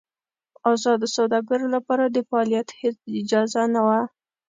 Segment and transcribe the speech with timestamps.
[0.61, 3.99] د ازادو سوداګرو لپاره د فعالیت هېڅ اجازه نه وه.